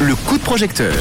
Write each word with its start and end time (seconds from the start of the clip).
Le 0.00 0.14
coup 0.14 0.38
de 0.38 0.42
projecteur. 0.42 0.94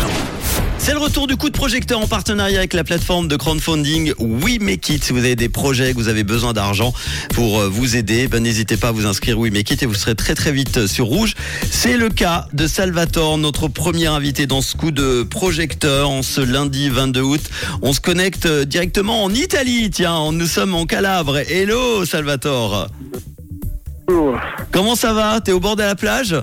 C'est 0.77 0.91
le 0.91 0.99
retour 0.99 1.27
du 1.27 1.37
coup 1.37 1.49
de 1.49 1.57
projecteur 1.57 1.99
en 1.99 2.07
partenariat 2.07 2.57
avec 2.59 2.73
la 2.73 2.83
plateforme 2.83 3.29
de 3.29 3.37
crowdfunding 3.37 4.13
We 4.19 4.59
Make 4.59 4.89
It. 4.89 5.03
Si 5.03 5.13
vous 5.13 5.19
avez 5.19 5.37
des 5.37 5.47
projets, 5.47 5.91
que 5.93 5.97
vous 5.97 6.09
avez 6.09 6.23
besoin 6.23 6.51
d'argent 6.51 6.93
pour 7.35 7.59
euh, 7.59 7.69
vous 7.69 7.95
aider, 7.95 8.27
ben, 8.27 8.43
n'hésitez 8.43 8.75
pas 8.75 8.89
à 8.89 8.91
vous 8.91 9.05
inscrire 9.05 9.39
We 9.39 9.49
Make 9.51 9.71
It 9.71 9.83
et 9.83 9.85
vous 9.85 9.93
serez 9.93 10.15
très 10.15 10.35
très 10.35 10.51
vite 10.51 10.87
sur 10.87 11.05
rouge. 11.05 11.35
C'est 11.71 11.95
le 11.95 12.09
cas 12.09 12.47
de 12.51 12.67
Salvatore, 12.67 13.37
notre 13.37 13.69
premier 13.69 14.07
invité 14.07 14.45
dans 14.45 14.61
ce 14.61 14.75
coup 14.75 14.91
de 14.91 15.23
projecteur 15.23 16.09
en 16.09 16.21
ce 16.21 16.41
lundi 16.41 16.89
22 16.89 17.21
août. 17.21 17.41
On 17.81 17.93
se 17.93 18.01
connecte 18.01 18.45
euh, 18.45 18.65
directement 18.65 19.23
en 19.23 19.33
Italie. 19.33 19.89
Tiens, 19.89 20.31
nous 20.33 20.47
sommes 20.47 20.75
en 20.75 20.85
Calabre. 20.85 21.37
Hello 21.37 22.03
Salvatore. 22.03 22.89
Comment 24.71 24.95
ça 24.95 25.13
va? 25.13 25.41
T'es 25.41 25.51
au 25.51 25.59
bord 25.59 25.75
de 25.75 25.83
la 25.83 25.95
plage? 25.95 26.35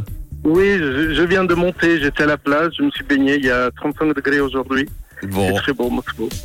Oui, 0.45 0.79
je, 0.79 1.15
je 1.15 1.23
viens 1.23 1.45
de 1.45 1.55
monter, 1.55 2.01
j'étais 2.01 2.23
à 2.23 2.27
la 2.27 2.37
plage, 2.39 2.75
je 2.79 2.85
me 2.85 2.91
suis 2.91 3.05
baigné, 3.05 3.37
il 3.37 3.45
y 3.45 3.51
a 3.51 3.71
35 3.77 4.15
degrés 4.15 4.41
aujourd'hui. 4.41 4.89
Bon. 5.23 5.49
C'est 5.49 5.63
très 5.63 5.73
beau. 5.73 5.91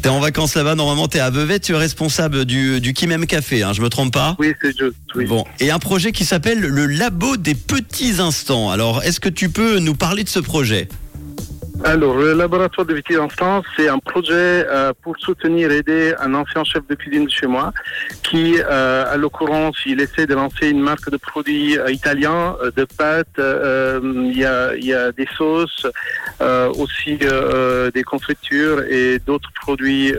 T'es 0.01 0.09
en 0.09 0.19
vacances 0.19 0.55
là-bas, 0.55 0.75
normalement 0.75 1.07
t'es 1.07 1.19
à 1.19 1.29
Vevey, 1.29 1.59
tu 1.59 1.73
es 1.73 1.77
responsable 1.77 2.45
du, 2.45 2.79
du 2.79 2.93
Kimem 2.93 3.25
Café, 3.25 3.63
hein, 3.63 3.73
je 3.73 3.81
me 3.81 3.89
trompe 3.89 4.13
pas? 4.13 4.35
Oui, 4.39 4.53
c'est 4.61 4.75
juste, 4.77 4.95
oui. 5.13 5.25
Bon, 5.25 5.45
et 5.59 5.71
un 5.71 5.79
projet 5.79 6.11
qui 6.13 6.25
s'appelle 6.25 6.59
le 6.59 6.85
Labo 6.85 7.37
des 7.37 7.53
petits 7.53 8.15
instants. 8.19 8.71
Alors, 8.71 9.03
est-ce 9.03 9.19
que 9.19 9.29
tu 9.29 9.49
peux 9.49 9.79
nous 9.79 9.95
parler 9.95 10.23
de 10.23 10.29
ce 10.29 10.39
projet? 10.39 10.87
Alors, 11.83 12.15
le 12.15 12.33
laboratoire 12.33 12.85
de 12.85 13.01
instants, 13.19 13.63
c'est 13.75 13.89
un 13.89 13.97
projet 13.97 14.31
euh, 14.69 14.93
pour 15.01 15.17
soutenir 15.17 15.71
et 15.71 15.77
aider 15.77 16.13
un 16.19 16.33
ancien 16.35 16.63
chef 16.63 16.87
de 16.87 16.95
cuisine 16.95 17.25
de 17.25 17.31
chez 17.31 17.47
moi 17.47 17.73
qui, 18.23 18.59
euh, 18.59 19.03
à 19.11 19.17
l'occurrence, 19.17 19.75
il 19.87 19.99
essaie 19.99 20.27
de 20.27 20.35
lancer 20.35 20.69
une 20.69 20.79
marque 20.79 21.09
de 21.09 21.17
produits 21.17 21.77
euh, 21.79 21.91
italiens, 21.91 22.55
euh, 22.61 22.71
de 22.75 22.85
pâtes, 22.85 23.27
euh, 23.39 23.99
il 24.03 24.37
y, 24.37 24.45
a, 24.45 24.75
y 24.77 24.93
a 24.93 25.11
des 25.11 25.27
sauces, 25.37 25.87
aussi 26.83 27.17
des 27.17 28.03
confitures 28.03 28.83
et 28.89 29.19
d'autres 29.19 29.51
produits 29.61 30.13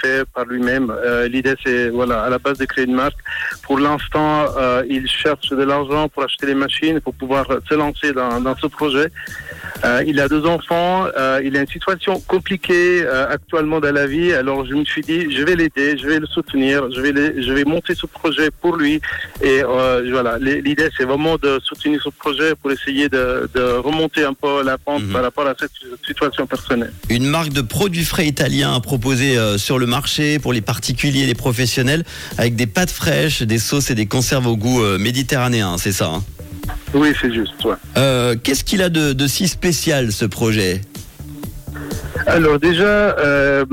faits 0.00 0.24
par 0.34 0.44
lui-même. 0.44 0.94
L'idée, 1.28 1.54
c'est 1.64 1.88
voilà, 1.88 2.22
à 2.22 2.30
la 2.30 2.38
base 2.38 2.58
de 2.58 2.64
créer 2.64 2.84
une 2.84 2.94
marque. 2.94 3.18
Pour 3.62 3.78
l'instant, 3.78 4.46
il 4.88 5.08
cherche 5.08 5.50
de 5.50 5.64
l'argent 5.64 6.08
pour 6.08 6.22
acheter 6.22 6.46
les 6.46 6.54
machines, 6.54 7.00
pour 7.00 7.14
pouvoir 7.14 7.46
se 7.68 7.74
lancer 7.74 8.12
dans, 8.12 8.40
dans 8.40 8.56
ce 8.56 8.68
projet. 8.68 9.08
Il 10.06 10.20
a 10.20 10.28
deux 10.28 10.46
enfants, 10.46 10.79
euh, 11.16 11.40
il 11.46 11.56
a 11.56 11.60
une 11.60 11.72
situation 11.76 12.20
compliquée 12.34 13.02
euh, 13.02 13.36
actuellement 13.36 13.80
dans 13.80 13.92
la 13.92 14.06
vie. 14.06 14.32
Alors 14.32 14.66
je 14.66 14.74
me 14.74 14.84
suis 14.84 15.02
dit, 15.02 15.20
je 15.36 15.42
vais 15.42 15.56
l'aider, 15.56 15.96
je 16.00 16.06
vais 16.06 16.18
le 16.18 16.26
soutenir, 16.26 16.76
je 16.94 17.00
vais, 17.00 17.12
je 17.46 17.52
vais 17.52 17.64
monter 17.64 17.94
ce 17.94 18.06
projet 18.06 18.48
pour 18.62 18.76
lui. 18.76 19.00
Et 19.42 19.62
euh, 19.62 20.08
voilà, 20.10 20.38
l'idée 20.38 20.88
c'est 20.96 21.04
vraiment 21.04 21.36
de 21.36 21.60
soutenir 21.68 22.00
ce 22.02 22.10
projet 22.10 22.54
pour 22.60 22.70
essayer 22.70 23.08
de, 23.08 23.48
de 23.54 23.62
remonter 23.88 24.24
un 24.24 24.34
peu 24.34 24.62
la 24.62 24.78
pente 24.78 25.00
Mhm. 25.00 25.12
par 25.12 25.22
rapport 25.22 25.46
à 25.46 25.54
cette 25.58 25.70
situation 26.06 26.46
personnelle. 26.46 26.92
Une 27.08 27.26
marque 27.26 27.52
de 27.52 27.62
produits 27.62 28.04
frais 28.04 28.26
italiens 28.26 28.80
euh, 28.80 29.58
sur 29.58 29.78
le 29.78 29.86
marché 29.86 30.38
pour 30.38 30.52
les 30.52 30.60
particuliers 30.60 31.22
et 31.22 31.26
les 31.26 31.34
professionnels 31.34 32.04
avec 32.38 32.56
des 32.56 32.66
pâtes 32.66 32.90
fraîches, 32.90 33.42
des 33.42 33.58
sauces 33.58 33.90
et 33.90 33.94
des 33.94 34.06
conserves 34.06 34.46
au 34.46 34.56
goût 34.56 34.80
méditerranéen, 34.98 35.78
c'est 35.78 35.92
ça 35.92 36.06
hein? 36.06 36.22
Oui, 36.94 37.12
c'est 37.20 37.32
juste. 37.32 37.52
Euh, 37.96 38.34
Qu'est-ce 38.42 38.64
qu'il 38.64 38.82
a 38.82 38.88
de, 38.88 39.12
de 39.12 39.26
si 39.26 39.48
spécial 39.48 40.12
ce 40.12 40.24
projet? 40.24 40.80
Alors 42.30 42.60
déjà, 42.60 43.18
euh, 43.18 43.64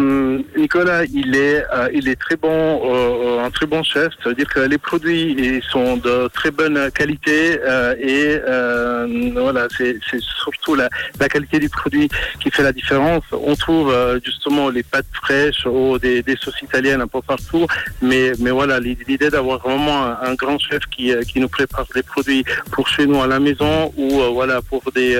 Nicolas, 0.57 1.05
il 1.05 1.35
est, 1.35 1.63
euh, 1.71 1.89
il 1.93 2.09
est 2.09 2.15
très 2.15 2.37
bon, 2.37 2.49
euh, 2.49 3.45
un 3.45 3.51
très 3.51 3.67
bon 3.67 3.83
chef. 3.83 4.11
Ça 4.23 4.29
veut 4.29 4.35
dire 4.35 4.49
que 4.49 4.61
les 4.61 4.79
produits 4.79 5.35
ils 5.37 5.61
sont 5.61 5.97
de 5.97 6.27
très 6.29 6.49
bonne 6.49 6.89
qualité 6.89 7.59
euh, 7.63 7.93
et 7.99 8.41
euh, 8.47 9.29
voilà, 9.35 9.67
c'est 9.77 9.99
surtout 10.19 10.73
la, 10.73 10.89
la 11.19 11.29
qualité 11.29 11.59
du 11.59 11.69
produit 11.69 12.09
qui 12.39 12.49
fait 12.49 12.63
la 12.63 12.71
différence. 12.71 13.23
On 13.31 13.55
trouve 13.55 13.91
euh, 13.91 14.19
justement 14.25 14.69
les 14.69 14.81
pâtes 14.81 15.05
fraîches 15.13 15.67
ou 15.67 15.99
des, 15.99 16.23
des 16.23 16.35
sauces 16.37 16.61
italiennes 16.63 17.01
un 17.01 17.07
peu 17.07 17.21
partout, 17.21 17.67
mais 18.01 18.31
mais 18.39 18.49
voilà, 18.49 18.79
l'idée 18.79 19.29
d'avoir 19.29 19.59
vraiment 19.59 20.15
un, 20.19 20.33
grand 20.33 20.57
chef 20.57 20.81
qui 20.89 21.13
qui 21.31 21.39
nous 21.39 21.49
prépare 21.49 21.85
des 21.93 22.01
produits 22.01 22.43
pour 22.71 22.87
chez 22.87 23.05
nous 23.05 23.21
à 23.21 23.27
la 23.27 23.39
maison 23.39 23.93
ou 23.97 24.09
voilà 24.33 24.63
pour 24.63 24.81
des, 24.95 25.13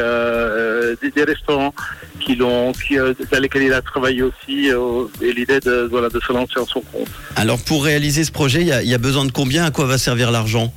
des 1.02 1.12
des 1.12 1.24
restaurants 1.24 1.74
qui 2.28 2.36
l'ont, 2.36 2.74
qui, 2.74 3.00
euh, 3.00 3.14
dans 3.32 3.40
lesquels 3.40 3.64
il 3.64 3.74
a 3.74 3.82
travaillé 3.82 4.22
aussi, 4.22 4.70
euh, 4.70 5.06
et 5.22 5.32
l'idée 5.32 5.62
de, 5.62 5.88
voilà, 5.90 6.10
de 6.10 6.20
se 6.20 6.34
lancer 6.34 6.60
en 6.60 6.66
son 6.66 6.82
compte. 6.82 7.08
Alors 7.38 7.58
pour 7.64 7.86
réaliser 7.86 8.26
ce 8.26 8.32
projet, 8.34 8.60
il 8.62 8.68
y, 8.68 8.72
a- 8.74 8.84
il 8.84 8.90
y 8.90 8.94
a 8.94 8.98
besoin 8.98 9.24
de 9.26 9.32
combien? 9.32 9.64
À 9.64 9.72
quoi 9.72 9.86
va 9.86 9.98
servir 9.98 10.30
l'argent? 10.32 10.74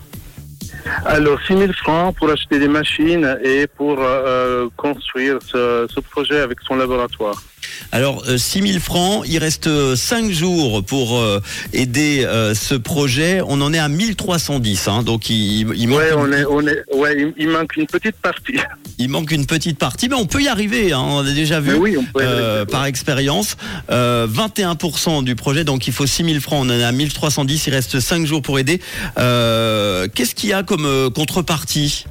Alors, 1.05 1.39
6 1.47 1.57
000 1.59 1.73
francs 1.73 2.15
pour 2.17 2.31
acheter 2.31 2.59
des 2.59 2.69
machines 2.69 3.37
et 3.45 3.67
pour 3.67 3.97
euh, 4.01 4.69
construire 4.77 5.39
ce, 5.47 5.87
ce 5.93 6.01
projet 6.01 6.39
avec 6.41 6.59
son 6.67 6.77
laboratoire. 6.77 7.43
Alors, 7.93 8.23
euh, 8.29 8.39
6 8.39 8.63
000 8.73 8.81
francs, 8.81 9.25
il 9.29 9.39
reste 9.39 9.69
5 9.95 10.31
jours 10.31 10.85
pour 10.85 11.19
euh, 11.19 11.41
aider 11.73 12.25
euh, 12.25 12.55
ce 12.55 12.75
projet. 12.75 13.41
On 13.47 13.61
en 13.61 13.73
est 13.73 13.79
à 13.79 13.89
1310, 13.89 14.89
hein, 14.89 15.03
donc 15.03 15.31
il, 15.31 15.69
il 15.75 15.89
manque, 15.89 15.99
Ouais, 15.99 16.13
on 16.17 16.33
est, 16.33 16.45
on 16.45 16.67
est, 16.67 16.83
ouais, 16.95 17.17
il, 17.19 17.33
il 17.37 17.49
manque 17.49 17.77
une 17.77 17.87
petite 17.87 18.17
partie. 18.17 18.57
il 18.99 19.09
manque 19.09 19.33
une 19.33 19.47
petite 19.47 19.79
partie, 19.79 20.09
mais 20.09 20.15
on 20.15 20.27
peut 20.27 20.43
y 20.43 20.49
arriver, 20.49 20.93
hein, 20.93 21.03
on 21.03 21.19
a 21.21 21.33
déjà 21.33 21.61
vu. 21.61 21.75
Oui, 21.75 21.97
on 21.97 22.05
euh, 22.21 22.65
par 22.65 22.85
expérience, 22.85 23.57
euh, 23.91 24.27
21% 24.27 25.25
du 25.25 25.35
projet, 25.37 25.65
donc 25.65 25.87
il 25.87 25.93
faut 25.93 26.07
6 26.07 26.25
000 26.25 26.41
francs, 26.41 26.65
on 26.65 26.71
en 26.71 26.79
est 26.79 26.85
à 26.85 26.93
1310, 26.93 27.67
il 27.67 27.71
reste 27.75 27.99
5 27.99 28.27
jours 28.27 28.43
pour 28.43 28.59
aider. 28.59 28.81
Euh, 29.19 30.07
Qu'est-ce 30.15 30.35
qu'il 30.35 30.51
y 30.51 30.53
a 30.53 30.63
comme 30.63 30.85
euh, 30.85 31.11
contrepartie? 31.11 32.05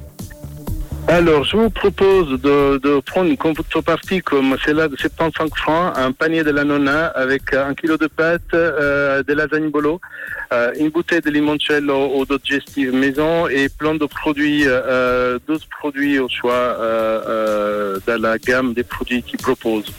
Alors, 1.10 1.42
je 1.42 1.56
vous 1.56 1.70
propose 1.70 2.40
de, 2.40 2.78
de 2.78 3.00
prendre 3.00 3.28
une 3.28 3.36
contrepartie 3.36 4.20
comme 4.20 4.56
celle-là 4.64 4.86
de 4.86 4.96
75 4.96 5.50
francs, 5.56 5.92
un 5.96 6.12
panier 6.12 6.44
de 6.44 6.52
la 6.52 6.62
nonna 6.62 7.06
avec 7.06 7.52
un 7.52 7.74
kilo 7.74 7.96
de 7.96 8.06
pâtes, 8.06 8.54
euh, 8.54 9.20
de 9.24 9.32
lasagne 9.32 9.70
bolo, 9.70 10.00
euh, 10.52 10.72
une 10.78 10.90
bouteille 10.90 11.20
de 11.20 11.30
limoncello 11.30 12.24
d'eau 12.26 12.38
digestive 12.38 12.94
maison 12.94 13.48
et 13.48 13.68
plein 13.68 13.96
de 13.96 14.06
produits, 14.06 14.62
euh, 14.68 15.40
12 15.48 15.66
produits 15.80 16.20
au 16.20 16.28
choix 16.28 16.52
euh, 16.52 17.22
euh, 17.26 17.98
dans 18.06 18.22
la 18.22 18.38
gamme 18.38 18.72
des 18.72 18.84
produits 18.84 19.24
qu'ils 19.24 19.40
proposent. 19.40 19.92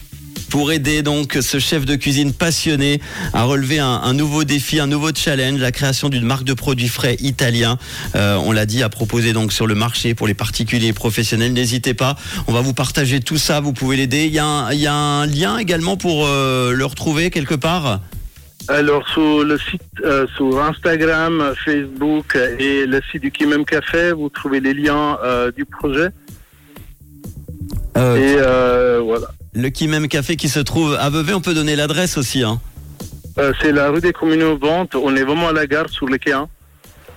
Pour 0.52 0.72
aider 0.74 1.02
donc 1.02 1.38
ce 1.42 1.58
chef 1.60 1.86
de 1.86 1.96
cuisine 1.96 2.34
passionné 2.34 3.00
à 3.34 3.44
relever 3.44 3.80
un, 3.80 3.88
un 4.04 4.14
nouveau 4.14 4.44
défi, 4.44 4.80
un 4.80 4.86
nouveau 4.86 5.10
challenge, 5.16 5.60
la 5.60 5.72
création 5.72 6.10
d'une 6.10 6.26
marque 6.26 6.44
de 6.44 6.54
produits 6.54 6.90
frais 6.90 7.16
italiens. 7.22 7.78
Euh, 8.16 8.36
on 8.44 8.52
l'a 8.52 8.66
dit, 8.66 8.84
à 8.84 8.90
proposer 8.90 9.32
donc 9.34 9.54
sur 9.54 9.66
le 9.66 9.76
marché 9.76 10.14
pour 10.14 10.28
les 10.28 10.34
particuliers 10.34 10.88
et 10.90 10.94
professionnels. 10.94 11.54
N'hésitez 11.54 11.94
pas, 11.94 12.18
on 12.48 12.52
va 12.52 12.60
vous 12.62 12.74
partager 12.74 13.22
tout 13.22 13.38
ça, 13.38 13.62
vous 13.62 13.72
pouvez 13.74 13.96
l'aider. 13.96 14.26
Il 14.26 14.34
y, 14.34 14.40
a 14.40 14.46
un- 14.46 14.72
il 14.74 14.80
y 14.80 14.88
a 14.88 14.94
un 14.94 15.26
lien 15.26 15.58
également 15.58 15.96
pour 15.96 16.26
euh, 16.28 16.74
le 16.74 16.86
retrouver 16.86 17.30
quelque 17.32 17.56
part? 17.56 18.02
Alors 18.68 19.08
sur 19.10 19.44
le 19.44 19.58
site, 19.58 19.82
euh, 20.04 20.28
sur 20.36 20.62
Instagram, 20.62 21.54
Facebook 21.66 22.38
et 22.60 22.86
le 22.86 23.02
site 23.10 23.22
du 23.22 23.32
Kimem 23.32 23.66
Café, 23.66 24.12
vous 24.12 24.30
trouvez 24.30 24.60
les 24.60 24.74
liens 24.74 25.18
euh, 25.24 25.52
du 25.52 25.66
projet. 25.66 26.10
Euh, 27.98 28.16
Et 28.18 28.36
euh, 28.38 29.00
voilà. 29.04 29.28
Le 29.54 29.70
Kimem 29.70 30.08
Café 30.08 30.38
qui 30.38 30.48
se 30.48 30.60
trouve 30.60 30.96
à 30.96 31.10
Vevey, 31.10 31.34
on 31.34 31.42
peut 31.42 31.54
donner 31.54 31.76
l'adresse 31.76 32.18
aussi. 32.18 32.44
Hein. 32.44 32.62
Euh, 33.38 33.52
c'est 33.62 33.72
la 33.72 33.90
rue 33.90 34.00
des 34.00 34.14
Communaux 34.14 34.58
Ventes. 34.58 34.96
On 34.96 35.16
est 35.16 35.24
vraiment 35.24 35.50
à 35.50 35.54
la 35.54 35.68
gare 35.68 35.90
sur 35.90 36.08
le 36.08 36.18
quai 36.18 36.32
1. 36.32 36.48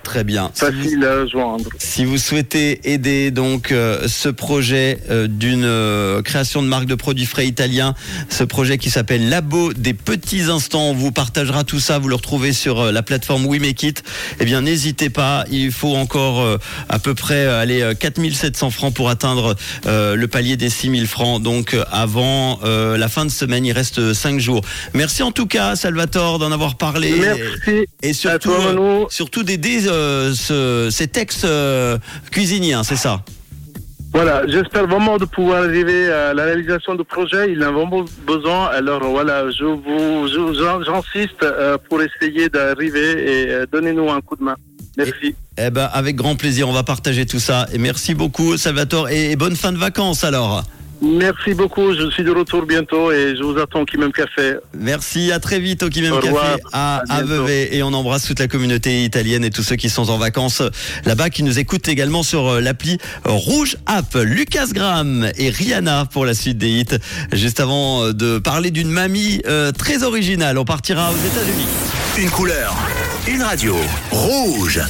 Très 0.05 0.23
bien. 0.23 0.51
Si 0.55 0.65
vous- 0.65 0.71
Facile 0.83 1.05
à 1.05 1.27
joindre. 1.27 1.65
Si 1.79 2.05
vous 2.05 2.19
souhaitez 2.19 2.81
aider 2.93 3.31
donc 3.31 3.73
euh, 3.73 4.07
ce 4.07 4.29
projet 4.29 4.99
euh, 5.11 5.27
d'une 5.27 5.65
euh, 5.65 6.23
création 6.23 6.63
de 6.63 6.69
marque 6.69 6.87
de 6.87 6.95
produits 6.95 7.27
frais 7.27 7.47
italiens, 7.47 7.95
ce 8.29 8.45
projet 8.45 8.79
qui 8.79 8.91
s'appelle 8.91 9.29
Labo 9.29 9.73
des 9.73 9.95
petits 9.95 10.43
instants, 10.43 10.91
on 10.91 10.95
vous 10.95 11.11
partagera 11.11 11.65
tout 11.65 11.81
ça, 11.81 11.99
vous 11.99 12.09
le 12.09 12.15
retrouvez 12.15 12.53
sur 12.53 12.93
la 12.93 13.03
plateforme 13.03 13.47
We 13.47 13.61
Make 13.61 13.83
It. 13.83 14.03
Eh 14.41 14.45
bien, 14.45 14.61
n'hésitez 14.61 15.11
pas, 15.11 15.45
il 15.51 15.73
faut 15.73 15.95
encore 15.97 16.59
à 16.89 16.99
peu 16.99 17.15
près 17.15 17.47
aller 17.47 17.81
euh, 17.81 17.95
4700 17.95 18.71
francs 18.71 18.95
pour 18.95 19.09
atteindre 19.11 19.57
le 19.87 20.27
palier 20.27 20.57
des 20.57 20.69
6000 20.71 21.07
francs. 21.07 21.43
Donc 21.43 21.75
avant 21.91 22.61
la 22.63 23.09
fin 23.09 23.25
de 23.25 23.31
semaine, 23.31 23.65
il 23.65 23.73
reste 23.73 24.13
5 24.13 24.39
jours. 24.39 24.61
Merci 24.93 25.23
en 25.23 25.33
tout 25.33 25.47
cas 25.47 25.77
Salvatore 25.77 26.39
d'en 26.39 26.53
avoir 26.53 26.77
parlé 26.77 27.15
Merci. 27.19 27.87
et 28.03 28.11
À 28.11 28.13
surtout 28.13 28.49
toi, 28.51 28.67
euh, 28.67 28.75
Manu. 28.75 29.05
surtout 29.11 29.43
d'aider 29.43 29.87
ce- 30.35 30.89
ces 30.91 31.09
textes 31.09 31.45
euh, 31.45 31.99
cuisiniers, 32.31 32.75
hein, 32.75 32.83
c'est 32.85 32.97
ça. 32.97 33.23
Voilà, 34.13 34.47
j'espère 34.47 34.87
vraiment 34.87 35.17
de 35.19 35.25
pouvoir 35.25 35.65
arriver 35.65 36.09
à 36.09 36.33
la 36.35 36.45
réalisation 36.45 36.95
du 36.95 37.03
projet. 37.03 37.51
Il 37.51 37.65
en 37.65 37.69
a 37.69 37.73
vraiment 37.73 38.05
besoin. 38.25 38.67
Alors 38.67 39.03
voilà, 39.11 39.51
je 39.51 39.65
vous, 39.65 40.29
j'insiste 40.85 41.43
euh, 41.43 41.77
pour 41.89 41.99
essayer 42.01 42.49
d'arriver 42.49 43.09
et 43.11 43.51
euh, 43.51 43.67
donnez-nous 43.73 44.09
un 44.11 44.21
coup 44.21 44.37
de 44.37 44.45
main. 44.45 44.55
Merci. 44.97 45.35
Eh 45.59 45.71
ben, 45.71 45.89
avec 45.93 46.15
grand 46.15 46.37
plaisir, 46.37 46.69
on 46.69 46.73
va 46.73 46.85
partager 46.85 47.27
tout 47.27 47.41
ça. 47.41 47.67
Et 47.73 47.79
merci 47.79 48.15
beaucoup, 48.15 48.57
Salvatore, 48.57 49.09
et, 49.09 49.33
et 49.33 49.37
bonne 49.37 49.57
fin 49.57 49.73
de 49.73 49.79
vacances 49.79 50.23
alors. 50.23 50.63
Merci 51.03 51.55
beaucoup. 51.55 51.93
Je 51.93 52.11
suis 52.11 52.25
de 52.25 52.31
retour 52.31 52.65
bientôt 52.67 53.13
et 53.13 53.35
je 53.37 53.43
vous 53.43 53.59
attends 53.59 53.81
au 53.81 53.85
Kimem 53.85 54.13
Café. 54.13 54.55
Merci, 54.79 55.33
à 55.33 55.39
très 55.39 55.59
vite 55.61 55.83
au 55.83 55.89
Kimem 55.89 56.13
Au 56.13 56.19
Café 56.21 56.37
à, 56.73 57.03
À. 57.09 57.23
Vevey. 57.23 57.69
Et 57.73 57.83
on 57.83 57.93
embrasse 57.93 58.25
toute 58.27 58.41
la 58.41 58.49
communauté 58.49 59.05
italienne 59.05 59.45
et 59.45 59.51
tous 59.51 59.63
ceux 59.63 59.77
qui 59.77 59.91
sont 59.91 60.11
en 60.11 60.19
vacances 60.19 60.63
là-bas, 61.05 61.31
qui 61.31 61.43
nous 61.43 61.59
écoutent 61.59 61.89
également 61.89 62.23
sur 62.23 62.47
euh, 62.49 62.61
l'appli 62.61 62.99
Rouge 63.25 63.77
App. 63.87 64.15
Lucas 64.15 64.69
Graham 64.73 65.29
et 65.37 65.51
Rihanna 65.51 66.07
pour 66.07 66.25
la 66.25 66.35
suite 66.35 66.59
des 66.59 66.71
hits. 66.71 66.99
Juste 67.33 67.61
avant 67.61 68.05
euh, 68.05 68.13
de 68.13 68.39
parler 68.39 68.71
d'une 68.71 68.91
mamie 68.91 69.43
euh, 69.47 69.73
très 69.73 70.03
originale, 70.05 70.59
on 70.59 70.65
partira 70.65 71.11
aux 71.11 71.27
États-Unis. 71.27 71.67
Une 72.19 72.31
couleur, 72.31 72.75
une 73.27 73.43
radio. 73.43 73.77
Rouge. 74.11 74.81